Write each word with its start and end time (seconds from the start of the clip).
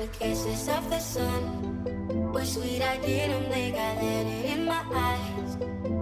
The 0.00 0.06
kisses 0.18 0.66
of 0.70 0.88
the 0.88 0.98
sun 0.98 2.32
were 2.32 2.46
sweet. 2.46 2.80
I 2.80 2.96
didn't 3.04 3.50
blink, 3.50 3.76
I 3.76 3.96
let 3.96 4.26
it 4.26 4.44
in 4.46 4.64
my 4.64 4.82
eyes. 4.94 5.56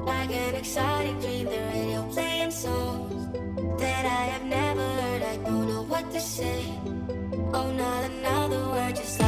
Like 0.06 0.30
an 0.30 0.54
exciting 0.54 1.18
dream, 1.18 1.46
the 1.46 1.58
radio 1.74 2.08
playing 2.12 2.52
songs 2.52 3.32
that 3.80 4.04
I 4.06 4.22
have 4.34 4.44
never 4.44 4.86
heard. 5.00 5.22
I 5.24 5.36
don't 5.38 5.66
know 5.66 5.82
what 5.82 6.12
to 6.12 6.20
say. 6.20 6.78
Oh, 7.52 7.72
not 7.72 8.04
another 8.04 8.68
word, 8.68 8.94
just 8.94 9.18
like. 9.18 9.27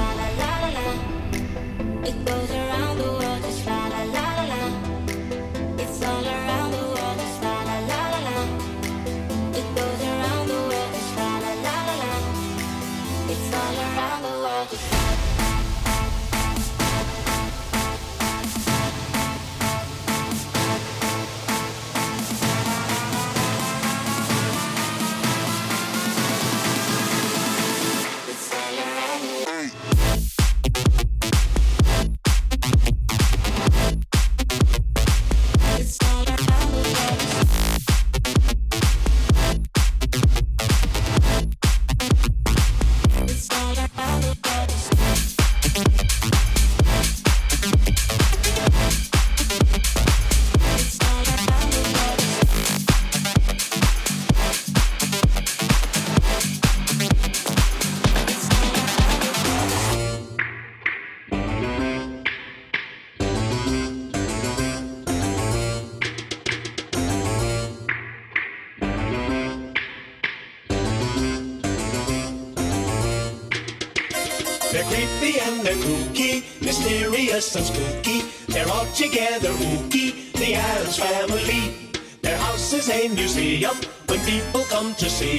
to 85.01 85.09
see 85.09 85.30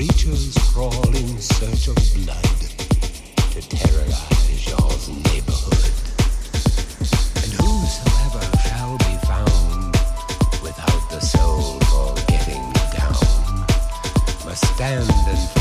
Creatures 0.00 0.56
crawl 0.72 1.14
in 1.14 1.38
search 1.38 1.88
of 1.88 2.24
blood 2.24 2.42
to 3.52 3.60
terrorize 3.68 4.66
your 4.66 5.14
neighborhood. 5.28 5.92
And 7.36 7.52
whosoever 7.60 8.56
shall 8.64 8.96
be 8.96 9.18
found 9.26 9.92
without 10.62 11.10
the 11.10 11.20
soul 11.20 11.78
for 11.80 12.14
getting 12.28 12.62
down 12.96 13.66
must 14.46 14.64
stand 14.74 15.10
and 15.10 15.59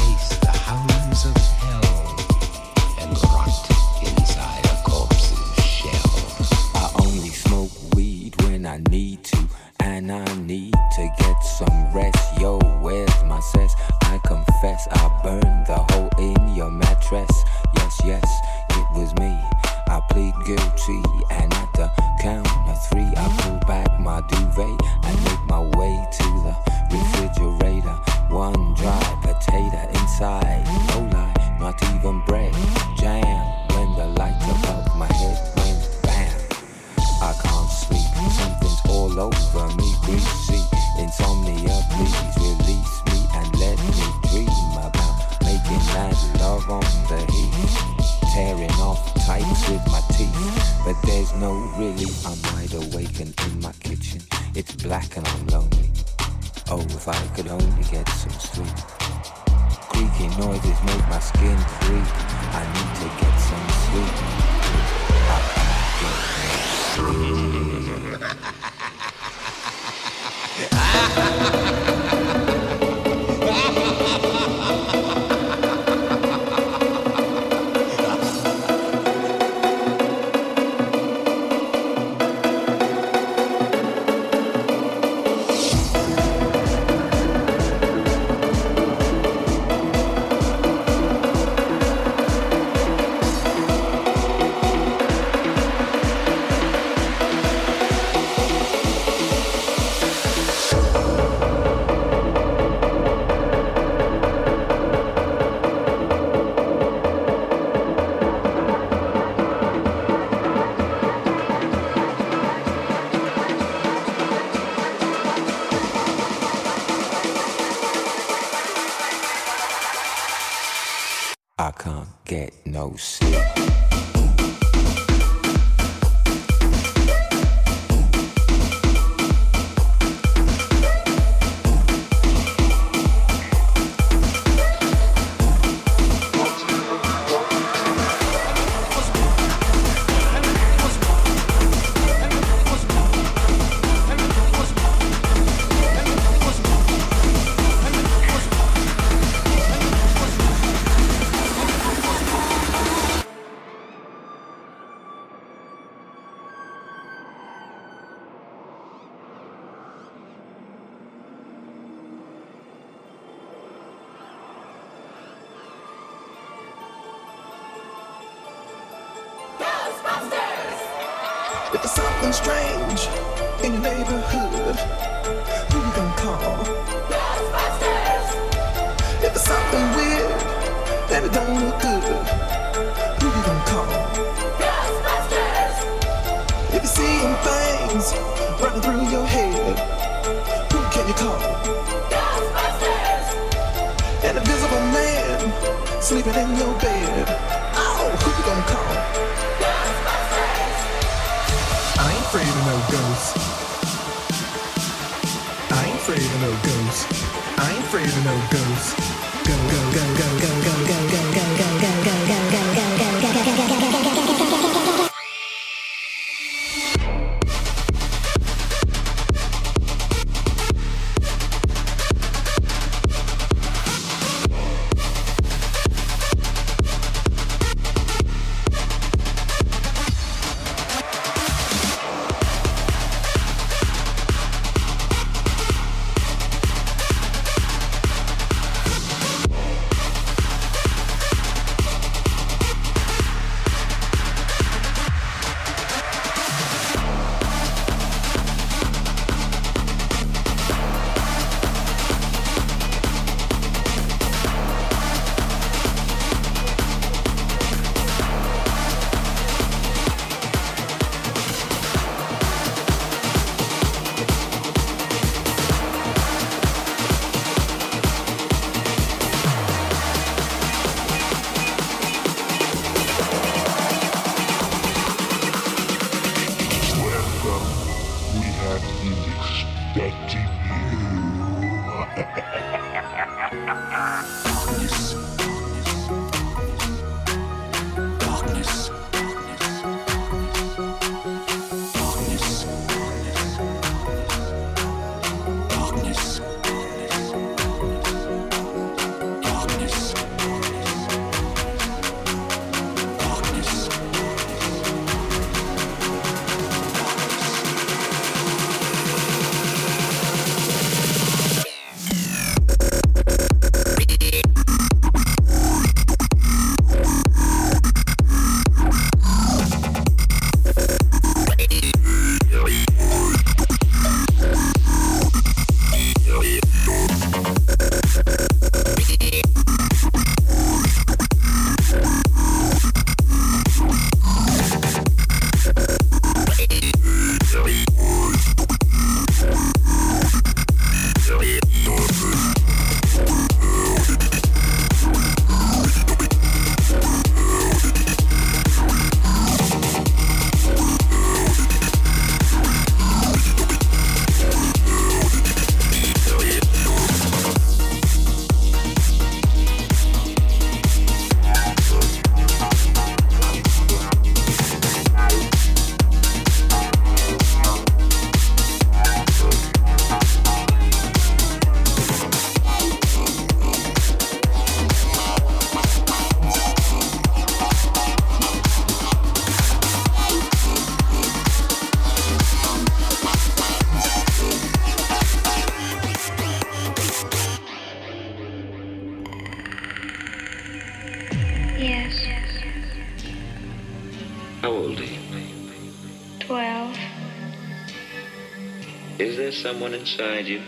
someone 399.59 399.93
inside 399.93 400.47
you? 400.47 400.61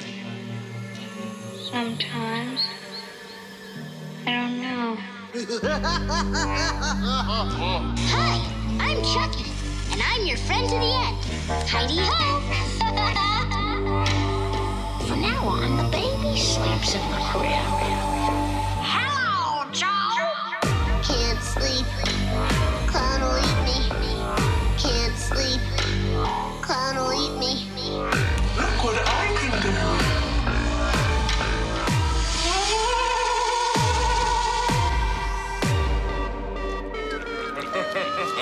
Sometimes. 1.72 2.60
I 4.28 4.32
don't 4.32 4.62
know. 4.62 4.98
Hi, 8.12 8.36
I'm 8.82 9.02
Chucky, 9.02 9.50
and 9.94 10.02
I'm 10.04 10.26
your 10.28 10.36
friend 10.36 10.68
to 10.68 10.76
the 10.76 10.92
end. 11.06 11.18
Heidi 11.70 12.00
ho! 12.02 12.12
From 15.08 15.22
now 15.22 15.48
on, 15.48 15.78
the 15.78 15.84
baby 15.90 16.38
sleeps 16.38 16.96
in 16.96 17.12
the 17.12 17.18
crib. 17.32 18.01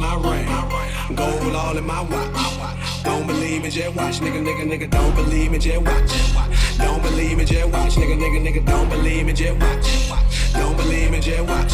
my 0.07 0.15
ring. 0.31 0.47
Gold 1.17 1.55
all 1.55 1.77
in 1.77 1.87
my 1.87 2.03
watch. 2.03 3.03
Don't 3.03 3.27
believe 3.27 3.63
me, 3.63 3.71
just 3.71 3.97
watch. 3.97 4.17
Nigga, 4.21 4.41
nigga, 4.47 4.65
nigga, 4.71 4.89
don't 4.91 5.15
believe 5.15 5.51
me, 5.51 5.59
just 5.59 5.83
watch. 5.87 6.13
Don't 6.79 7.03
believe 7.03 7.37
me, 7.39 7.45
just 7.45 7.69
watch. 7.73 7.95
Nigga, 8.01 8.17
nigga, 8.23 8.39
nigga, 8.47 8.65
don't 8.65 8.89
believe 8.89 9.27
me, 9.27 9.33
just 9.33 9.59
watch. 9.61 9.87
Don't 10.53 10.77
believe 10.77 11.11
me, 11.11 11.21
just 11.21 11.45
watch. 11.51 11.73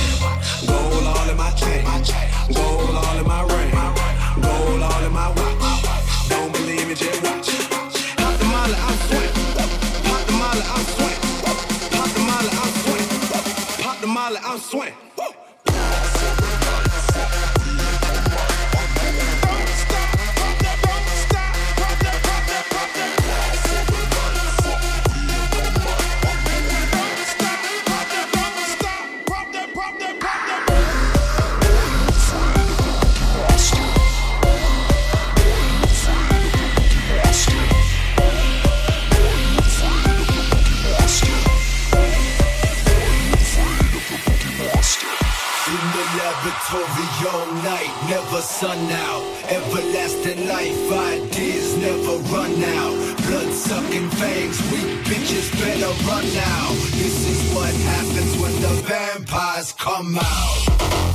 Gold 0.67 1.07
all 1.13 1.29
in 1.33 1.37
my 1.37 1.51
chain. 1.61 1.85
Gold 2.59 2.95
all 3.03 3.19
in 3.23 3.27
my 3.35 3.43
ring. 3.53 3.71
Gold 4.47 4.83
all 4.89 5.05
in 5.09 5.13
my 5.21 5.29
watch. 5.39 6.29
Don't 6.29 6.53
believe 6.57 6.87
me, 6.89 6.95
just 6.95 7.21
watch. 7.25 7.49
Pop 8.21 8.35
the 8.41 8.47
molly, 8.55 8.79
I 8.89 8.93
sweat. 9.07 9.31
Pop 10.09 10.23
the 10.29 10.35
molly, 10.41 10.65
I 10.77 10.79
sweat. 10.93 11.19
Pop 11.95 12.11
the 12.17 12.23
molly, 12.29 12.51
I 12.63 12.67
sweat. 12.81 13.05
Pop 13.85 13.97
the 14.01 14.07
molly, 14.07 14.39
I 14.43 14.59
sweat. 14.59 15.12
Sun 48.43 48.91
out. 48.91 49.23
Everlasting 49.49 50.49
life, 50.49 50.93
ideas 50.93 51.77
never 51.77 52.19
run 52.35 52.53
out. 52.81 53.17
Blood 53.27 53.53
sucking 53.53 54.11
fangs, 54.11 54.61
weak 54.73 55.05
bitches 55.07 55.49
better 55.61 55.93
run 56.09 56.25
now. 56.35 56.69
This 56.99 57.29
is 57.29 57.55
what 57.55 57.73
happens 57.73 58.37
when 58.43 58.55
the 58.61 58.83
vampires 58.89 59.73
come 59.73 60.19
out. 60.19 61.12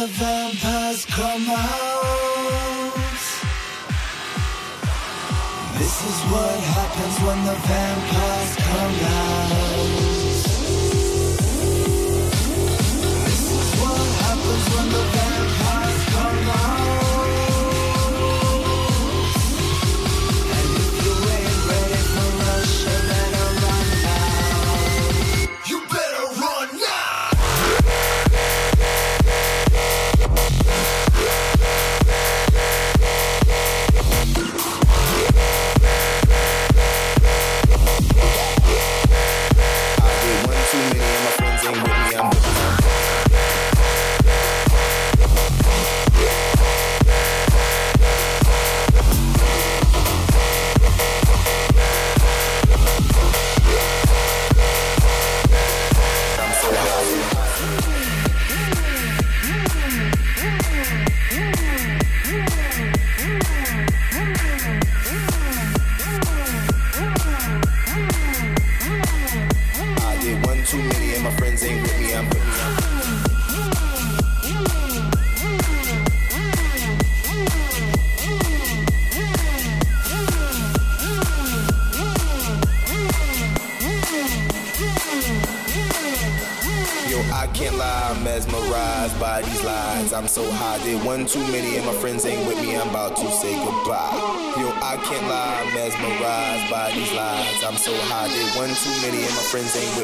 of 0.00 0.18
the 0.18 0.67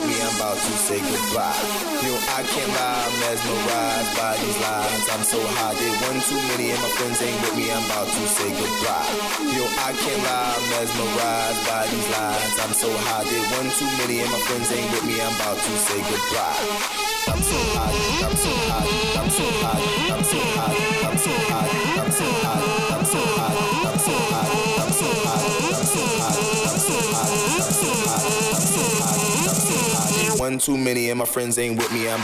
me. 0.09 0.17
I'm 0.21 0.35
about 0.37 0.57
to 0.57 0.73
say 0.87 1.01
goodbye. 1.01 1.61
Yo, 2.05 2.13
I 2.37 2.41
can't 2.45 2.73
lie, 2.73 3.01
I'm 3.05 3.15
mesmerized 3.21 4.13
by 4.17 4.33
these 4.41 4.59
lies. 4.61 5.05
I'm 5.15 5.25
so 5.25 5.41
high, 5.41 5.75
did 5.75 5.95
one 6.05 6.21
too 6.21 6.41
many, 6.53 6.73
and 6.73 6.81
my 6.81 6.91
friends 6.97 7.21
ain't 7.23 7.39
with 7.41 7.57
me. 7.57 7.71
I'm 7.73 7.85
about 7.85 8.09
to 8.09 8.23
say 8.29 8.51
goodbye. 8.53 9.09
Yo, 9.57 9.65
I 9.81 9.91
can't 9.97 10.23
lie, 10.25 10.53
I'm 10.57 10.65
mesmerized 10.73 11.61
by 11.69 11.83
these 11.89 12.09
lies. 12.13 12.55
I'm 12.61 12.75
so 12.75 12.91
high, 12.93 13.25
did 13.25 13.45
one 13.57 13.69
too 13.77 13.91
many, 13.99 14.21
and 14.21 14.31
my 14.31 14.41
friends 14.47 14.69
ain't 14.73 14.89
with 14.93 15.05
me. 15.05 15.21
I'm 15.21 15.35
about 15.35 15.57
to 15.57 15.73
say 15.89 16.01
goodbye. 16.05 17.05
I'm 17.25 17.41
so 17.41 17.59
high, 17.73 17.97
I'm 18.21 18.37
so 18.37 18.53
high, 18.69 18.85
I'm 19.17 19.31
so 19.33 19.47
high, 19.65 19.81
I'm 20.13 20.25
so 20.25 20.39
high, 20.55 21.09
I'm 21.09 21.17
so 21.17 21.33
high, 21.49 21.73
I'm 21.97 22.13
so 22.13 22.25
high, 22.45 22.65
I'm 22.93 23.05
so 23.05 23.09
high, 23.09 23.09
I'm 23.09 23.09
so 23.09 23.21
high, 23.25 23.73
I'm 23.85 23.97
so 23.97 24.15
high, 24.29 24.75
I'm 24.77 24.93
so 24.93 25.09
high, 25.25 25.55
I'm 25.65 25.89
so 25.89 26.05
high, 26.05 26.39
I'm 26.69 26.79
so 26.79 26.97
high, 27.13 27.33
I'm 27.57 27.73
so 27.73 28.59
high. 28.59 28.64
One 30.45 30.59
too 30.59 30.77
many 30.77 31.09
and 31.09 31.19
my 31.19 31.25
friends 31.25 31.57
ain't 31.59 31.79
with 31.79 31.91
me. 31.91 32.07
I'm 32.07 32.21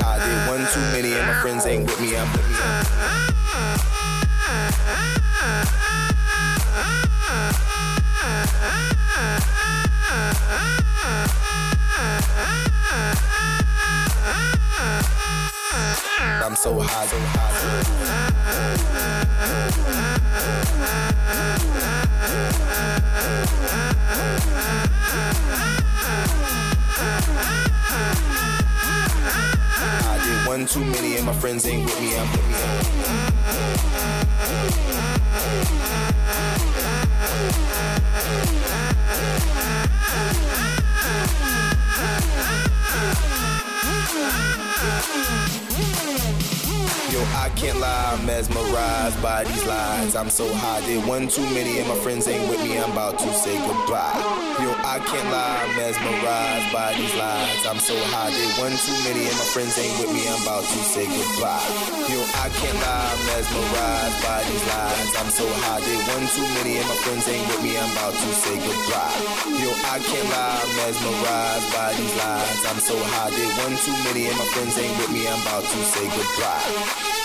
I 0.00 0.16
did 0.24 0.48
one 0.48 0.66
too 0.72 0.80
many 0.90 1.12
and 1.12 1.26
my 1.26 1.42
friends 1.42 1.66
ain't 1.66 1.84
with 1.84 2.00
me. 2.00 2.16
I'm 2.16 2.32
with 2.32 2.48
me. 2.48 2.56
so 16.62 16.78
high, 16.78 17.06
so 17.06 17.18
high. 17.18 17.50
I 30.04 30.24
did 30.24 30.46
one 30.46 30.66
too 30.66 30.84
many, 30.84 31.16
and 31.16 31.26
my 31.26 31.32
friends 31.32 31.66
ain't 31.66 31.84
with 31.84 32.00
me. 32.00 32.16
I'm 32.16 32.30
with 32.30 32.48
me. 32.48 33.71
By 49.22 49.44
these 49.44 49.64
lies. 49.64 50.18
I'm 50.18 50.28
so 50.28 50.44
high, 50.52 50.82
did 50.82 51.06
one 51.06 51.30
too 51.30 51.46
many, 51.54 51.78
and 51.78 51.86
my 51.86 51.94
friends 52.02 52.26
ain't 52.26 52.42
with 52.50 52.58
me. 52.66 52.76
I'm 52.76 52.90
about 52.90 53.16
to 53.22 53.30
say 53.32 53.54
goodbye. 53.54 54.18
Yo, 54.58 54.74
I 54.82 54.98
can't 54.98 55.30
lie, 55.30 55.56
I'm 55.62 55.72
mesmerized 55.78 56.68
by 56.74 56.90
these 56.98 57.14
lies. 57.14 57.62
I'm 57.70 57.78
so 57.78 57.94
high, 58.10 58.34
did 58.34 58.52
one 58.58 58.74
too 58.74 58.98
many, 59.06 59.30
and 59.30 59.36
my 59.38 59.48
friends 59.54 59.78
ain't 59.78 59.94
with 60.02 60.10
me. 60.10 60.26
I'm 60.26 60.42
about 60.42 60.66
to 60.66 60.78
say 60.82 61.06
goodbye. 61.06 61.70
Yo, 62.10 62.18
I 62.42 62.50
can't 62.50 62.78
lie, 62.82 63.06
I'm 63.14 63.22
mesmerized 63.30 64.18
by 64.26 64.42
these 64.42 64.66
lies. 64.66 65.10
I'm 65.14 65.30
so 65.30 65.46
high, 65.70 65.80
did 65.86 66.02
one 66.10 66.26
too 66.34 66.48
many, 66.58 66.82
and 66.82 66.88
my 66.90 66.98
friends 67.06 67.24
ain't 67.30 67.46
with 67.46 67.62
me. 67.62 67.78
I'm 67.78 67.94
about 67.94 68.18
to 68.18 68.28
say 68.42 68.58
goodbye. 68.58 69.16
Yo, 69.54 69.70
I 69.86 70.02
can't 70.02 70.28
lie, 70.34 70.58
I'm 70.58 70.70
mesmerized 70.82 71.68
by 71.70 71.88
these 71.94 72.14
lies. 72.18 72.60
I'm 72.66 72.80
so 72.82 72.98
high, 72.98 73.30
did 73.30 73.50
one 73.62 73.78
too 73.86 73.96
many, 74.02 74.26
and 74.26 74.36
my 74.36 74.48
friends 74.50 74.74
ain't 74.82 74.98
with 74.98 75.14
me. 75.14 75.30
I'm 75.30 75.38
about 75.46 75.62
to 75.62 75.78
say 75.94 76.10
goodbye. 76.10 77.21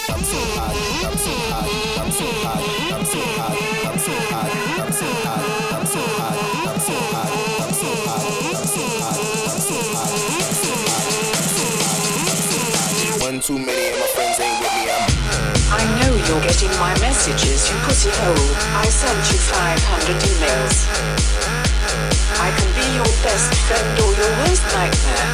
I 15.69 15.83
know 15.99 16.15
you're 16.15 16.41
getting 16.41 16.71
my 16.79 16.97
messages, 16.99 17.69
you 17.69 17.77
pussy 17.83 18.09
hole. 18.13 18.55
I 18.75 18.87
sent 18.87 19.31
you 19.31 19.37
500 19.37 20.21
emails. 20.23 21.56
I 22.37 22.53
can 22.53 22.69
be 22.77 22.85
your 22.93 23.09
best 23.25 23.49
friend 23.65 23.87
or 23.97 24.11
your 24.13 24.31
worst 24.45 24.61
nightmare. 24.69 25.29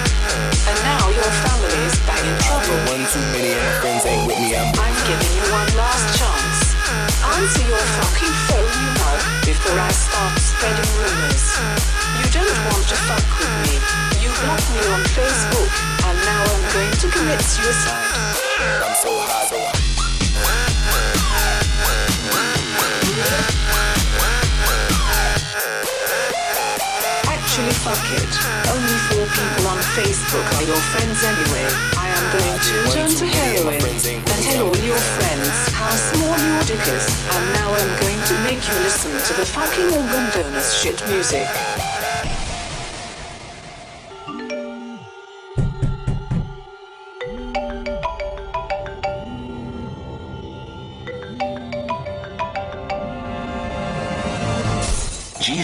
And 0.72 0.78
now 0.88 1.04
your 1.12 1.32
family 1.44 1.80
is 1.84 1.96
back 2.08 2.24
in 2.24 2.36
trouble. 2.40 2.80
one 2.96 3.04
too 3.12 3.20
many 3.36 3.52
and 3.52 3.60
my 3.60 3.74
friends 3.84 4.04
ain't 4.08 4.24
with 4.24 4.40
me. 4.40 4.56
I'm 4.56 4.72
I'm 4.80 4.98
giving 5.04 5.34
you 5.36 5.44
one 5.52 5.68
last 5.76 6.16
chance. 6.16 6.60
Answer 7.36 7.66
your 7.68 7.86
fucking 8.00 8.36
phone, 8.48 8.72
you 8.80 8.90
know, 8.96 9.16
before 9.44 9.76
I 9.76 9.92
start 9.92 10.34
spreading 10.40 10.92
rumors. 10.96 11.46
You 12.24 12.28
don't 12.32 12.58
want 12.72 12.86
to 12.88 12.98
fuck 13.04 13.28
with 13.36 13.56
me. 13.68 13.76
You 14.24 14.32
blocked 14.40 14.70
me 14.72 14.82
on 14.96 15.04
Facebook, 15.12 15.72
and 16.08 16.18
now 16.24 16.40
I'm 16.40 16.64
going 16.72 16.96
to 17.04 17.08
commit 17.12 17.42
suicide. 17.44 18.08
I'm 18.80 18.96
so 18.96 19.12
high, 19.28 19.46
so 19.52 19.60
high. 19.60 19.73
Fuck 27.84 28.08
it. 28.16 28.32
Only 28.72 28.98
four 29.12 29.28
people 29.28 29.68
on 29.68 29.80
Facebook 29.92 30.48
are 30.56 30.64
your 30.64 30.80
friends 30.96 31.20
anyway. 31.20 31.68
I 32.00 32.08
am 32.16 32.26
going 32.32 32.56
to 32.64 32.76
turn 32.96 33.12
to 33.12 33.26
heroin 33.28 33.84
and 33.84 34.40
tell 34.48 34.68
all 34.72 34.84
your 34.88 35.04
friends 35.20 35.52
how 35.76 35.92
small 35.92 36.36
your 36.48 36.64
dick 36.64 36.80
is. 36.88 37.06
And 37.36 37.44
now 37.60 37.70
I'm 37.76 37.94
going 38.00 38.22
to 38.32 38.36
make 38.48 38.64
you 38.64 38.76
listen 38.88 39.12
to 39.12 39.34
the 39.36 39.46
fucking 39.46 39.92
organ 40.00 40.26
donors 40.32 40.74
shit 40.74 40.96
music. 41.10 41.48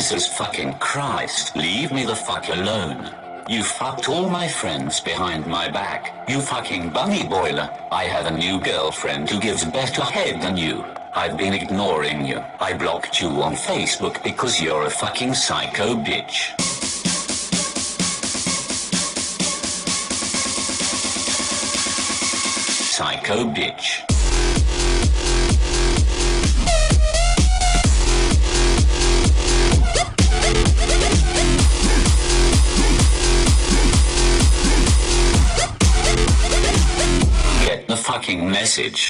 Jesus 0.10 0.26
fucking 0.26 0.74
Christ, 0.80 1.56
leave 1.56 1.92
me 1.92 2.04
the 2.04 2.16
fuck 2.16 2.50
alone. 2.50 3.12
You 3.48 3.62
fucked 3.64 4.10
all 4.10 4.28
my 4.28 4.48
friends 4.48 5.00
behind 5.00 5.46
my 5.46 5.70
back. 5.70 6.28
You 6.28 6.42
fucking 6.42 6.90
bunny 6.90 7.28
boiler. 7.28 7.70
I 7.92 8.06
have 8.06 8.26
a 8.26 8.36
new 8.36 8.60
girlfriend 8.60 9.30
who 9.30 9.40
gives 9.40 9.64
better 9.66 10.02
head 10.02 10.42
than 10.42 10.58
you. 10.58 10.84
I've 11.14 11.38
been 11.38 11.54
ignoring 11.54 12.26
you. 12.26 12.44
I 12.60 12.74
blocked 12.74 13.22
you 13.22 13.28
on 13.44 13.54
Facebook 13.54 14.24
because 14.24 14.60
you're 14.60 14.88
a 14.88 14.90
fucking 14.90 15.36
psycho 15.36 15.94
bitch. 15.94 16.60
Psycho 22.98 23.46
bitch. 23.46 24.19
Fucking 38.20 38.52
message. 38.52 39.08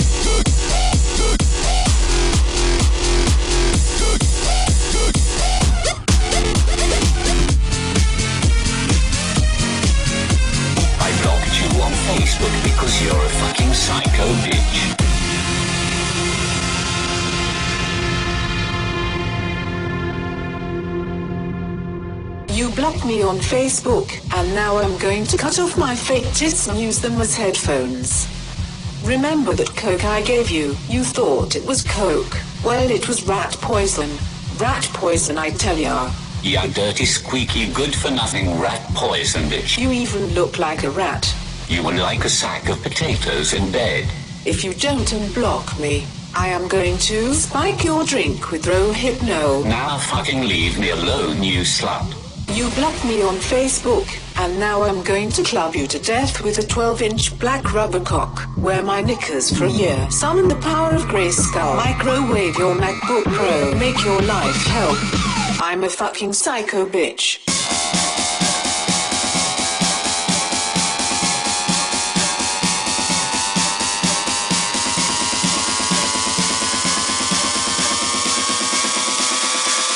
I 11.00 11.10
blocked 11.24 11.56
you 11.60 11.82
on 11.82 11.92
Facebook 12.06 12.54
because 12.64 13.02
you're 13.02 13.26
a 13.26 13.30
fucking 13.30 13.74
psycho 13.74 14.28
bitch. 14.46 14.78
You 22.56 22.70
blocked 22.76 23.06
me 23.06 23.24
on 23.24 23.38
Facebook, 23.38 24.12
and 24.38 24.54
now 24.54 24.78
I'm 24.78 24.96
going 25.00 25.24
to 25.24 25.36
cut 25.38 25.58
off 25.58 25.76
my 25.80 25.96
fake 25.96 26.32
tits 26.36 26.68
and 26.68 26.78
use 26.78 27.00
them 27.02 27.20
as 27.20 27.36
headphones. 27.36 28.28
Remember 29.10 29.54
that 29.54 29.76
coke 29.76 30.06
I 30.06 30.22
gave 30.22 30.52
you, 30.52 30.76
you 30.88 31.04
thought 31.04 31.56
it 31.56 31.66
was 31.66 31.82
coke. 31.82 32.38
Well, 32.64 32.92
it 32.92 33.08
was 33.08 33.28
rat 33.28 33.54
poison. 33.60 34.08
Rat 34.60 34.88
poison, 34.94 35.36
I 35.36 35.50
tell 35.50 35.76
ya. 35.76 36.12
Ya 36.44 36.68
dirty 36.68 37.06
squeaky 37.06 37.74
good 37.74 37.96
for 37.96 38.12
nothing 38.12 38.60
rat 38.60 38.80
poison 38.94 39.50
bitch. 39.50 39.80
You 39.80 39.92
even 39.92 40.28
look 40.36 40.60
like 40.60 40.84
a 40.84 40.92
rat. 40.92 41.26
You 41.68 41.82
were 41.82 41.94
like 41.94 42.24
a 42.24 42.30
sack 42.30 42.70
of 42.70 42.84
potatoes 42.84 43.54
in 43.54 43.72
bed. 43.72 44.06
If 44.46 44.64
you 44.64 44.76
don't 44.76 45.12
unblock 45.12 45.80
me, 45.80 46.06
I 46.36 46.50
am 46.50 46.68
going 46.68 47.00
to 47.10 47.34
spike 47.34 47.84
your 47.84 48.06
drink 48.06 48.52
with 48.52 48.66
Rohypnol. 48.66 49.66
Now 49.66 49.98
fucking 49.98 50.42
leave 50.42 50.78
me 50.78 50.92
alone, 50.92 51.42
you 51.42 51.62
slut. 51.62 52.06
You 52.56 52.70
blocked 52.76 53.04
me 53.06 53.24
on 53.24 53.38
Facebook, 53.38 54.08
and 54.40 54.58
now 54.58 54.84
I'm 54.84 55.04
going 55.04 55.30
to 55.32 55.44
club 55.44 55.76
you 55.76 55.86
to 55.88 56.00
death 56.00 56.42
with 56.42 56.60
a 56.60 56.62
12-inch 56.62 57.38
black 57.40 57.74
rubber 57.74 58.00
cock. 58.00 58.48
Wear 58.58 58.82
my 58.82 59.02
knickers 59.02 59.56
for 59.56 59.66
a 59.66 59.70
year. 59.70 60.10
Summon 60.10 60.48
the 60.48 60.56
power 60.56 60.92
of 60.92 61.02
Grayskull. 61.04 61.76
Microwave 61.76 62.58
your 62.58 62.74
MacBook 62.74 63.26
Pro. 63.26 63.78
Make 63.78 64.02
your 64.06 64.22
life 64.22 64.56
hell. 64.68 64.96
I'm 65.62 65.84
a 65.84 65.90
fucking 65.90 66.32
psycho 66.32 66.86
bitch. 66.86 67.40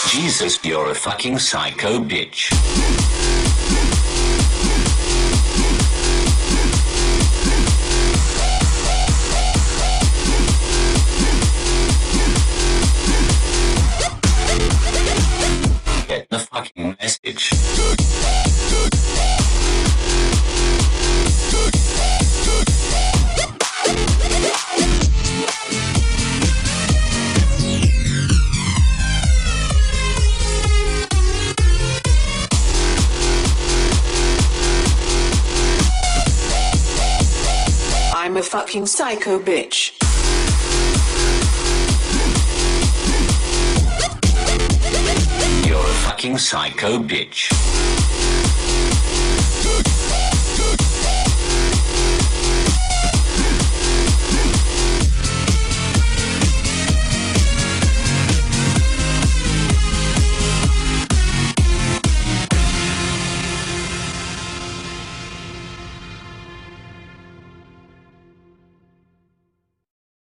Jesus, 0.09 0.59
you're 0.65 0.89
a 0.89 0.95
fucking 0.95 1.39
psycho 1.39 1.99
bitch. 1.99 3.02
Psycho 38.95 39.39
bitch. 39.39 39.91
You're 45.65 45.79
a 45.79 45.93
fucking 46.05 46.37
psycho 46.37 46.99
bitch. 46.99 47.62